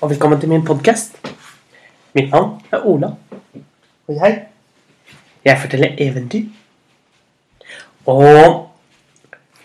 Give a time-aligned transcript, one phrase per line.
[0.00, 1.16] og velkommen til min podkast.
[2.14, 3.08] Mitt navn er Ola,
[4.06, 4.44] og jeg
[5.44, 6.44] Jeg forteller eventyr.
[8.06, 8.68] Og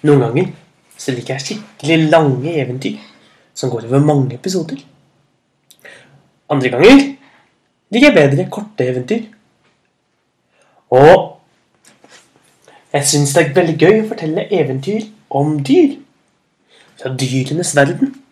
[0.01, 0.47] noen ganger
[0.97, 2.97] så liker jeg skikkelig lange eventyr
[3.53, 4.77] som går over mange episoder.
[6.49, 7.15] Andre ganger
[7.91, 9.23] liker jeg bedre korte eventyr.
[10.89, 11.39] Og
[12.93, 15.97] jeg syns det er veldig gøy å fortelle eventyr om dyr.
[16.97, 18.22] Fra dyrenes verden.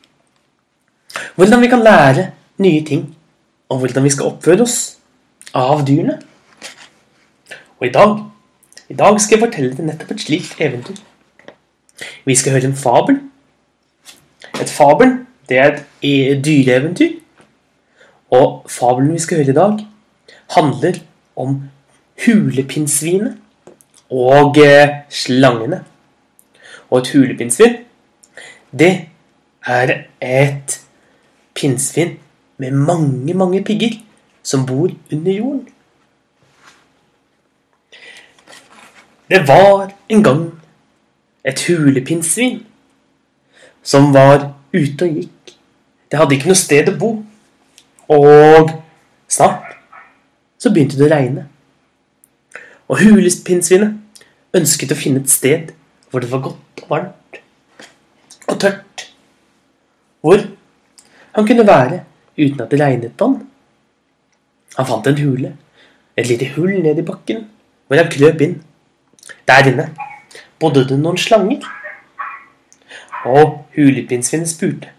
[1.36, 3.06] Hvordan vi kan lære nye ting,
[3.70, 4.98] og hvordan vi skal oppføre oss
[5.54, 6.20] av dyrene.
[7.80, 8.20] Og i dag
[8.92, 10.98] i dag skal jeg fortelle deg nettopp et slikt eventyr.
[12.28, 13.22] Vi skal høre en fabel.
[14.60, 15.14] Et fabel,
[15.48, 17.14] det er et e- dyreeventyr.
[18.36, 19.80] Og fabelen vi skal høre i dag,
[20.58, 21.00] handler
[21.40, 21.56] om
[22.26, 23.38] hulepinnsvinet
[24.12, 25.84] og eh, slangene.
[26.90, 27.78] Og et hulepinnsvin,
[28.76, 28.92] det
[29.64, 30.81] er et
[31.62, 32.18] pinnsvin
[32.58, 34.00] med mange, mange pigger
[34.44, 35.68] som bor under jorden.
[39.30, 40.42] Det var en gang
[41.46, 42.66] et hulepinnsvin
[43.84, 45.54] som var ute og gikk.
[46.12, 47.12] Det hadde ikke noe sted å bo.
[48.12, 48.74] Og
[49.32, 49.78] snart
[50.60, 51.46] så begynte det å regne.
[52.92, 53.96] Og hulepinnsvinet
[54.58, 55.72] ønsket å finne et sted
[56.12, 57.40] hvor det var godt og varmt
[58.52, 59.06] og tørt.
[60.20, 60.44] Hvor
[61.36, 62.04] han kunne være
[62.38, 63.42] uten at det regnet på han.
[64.78, 65.52] Han fant en hule,
[66.18, 67.46] et lite hull ned i bakken,
[67.88, 68.58] hvor han krøp inn.
[69.48, 69.90] Der inne
[70.62, 71.66] bodde det noen slanger.
[73.28, 74.92] Og hulepinnsvinet spurte.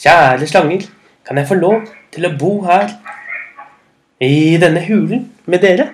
[0.00, 0.86] Kjære slanger,
[1.24, 2.90] kan jeg få lov til å bo her
[4.22, 5.90] i denne hulen med dere?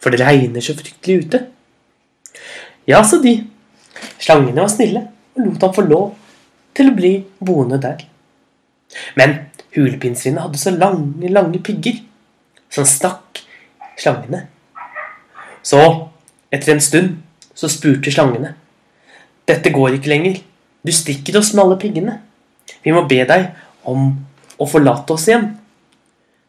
[0.00, 1.40] For det regner så fryktelig ute.
[2.88, 3.38] Ja, sa de.
[4.20, 6.10] Slangene var snille og lot ham få lov
[6.76, 8.02] til å bli boende der.
[9.18, 9.38] Men
[9.74, 12.00] hulepinnsvinet hadde så lange, lange pigger
[12.72, 13.42] som stakk
[13.98, 14.46] slangene.
[15.64, 15.80] Så,
[16.52, 17.16] etter en stund,
[17.54, 18.54] så spurte slangene.
[19.48, 20.40] Dette går ikke lenger.
[20.84, 22.18] Du stikker oss med alle piggene.
[22.84, 23.50] Vi må be deg
[23.88, 24.10] om
[24.60, 25.54] å forlate oss igjen.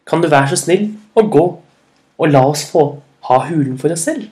[0.05, 1.45] Kan du være så snill å gå
[2.15, 2.85] og la oss få
[3.29, 4.27] ha hulen for oss selv?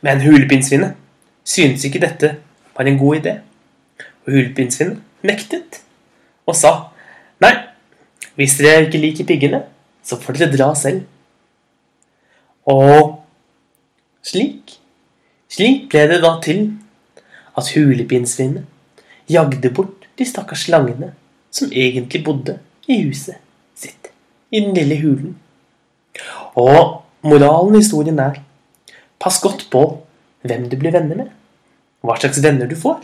[0.00, 0.94] Men hulepinnsvinet
[1.46, 2.36] syntes ikke dette
[2.76, 3.34] var en god idé.
[4.26, 5.82] Og hulepinnsvinet nektet
[6.46, 6.72] og sa
[7.42, 7.52] Nei,
[8.38, 9.58] hvis dere ikke liker piggene,
[10.00, 11.02] så får dere dra selv.
[12.72, 13.18] Og
[14.24, 14.78] slik
[15.52, 16.64] Slik ble det da til
[17.56, 18.66] at hulepinnsvinet
[19.30, 21.12] jagde bort de stakkars slangene
[21.54, 22.58] som egentlig bodde
[22.90, 23.38] i huset
[23.78, 24.10] sitt,
[24.50, 25.36] i den lille hulen.
[26.58, 28.40] Og moralen i historien er
[29.22, 29.84] pass godt på
[30.46, 31.30] hvem du blir venner med,
[32.04, 33.00] hva slags venner du får.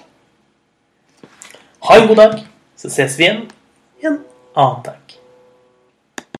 [1.88, 2.36] Ha en god dag,
[2.82, 3.46] så ses vi igjen
[4.00, 4.18] en
[4.54, 5.01] annen dag.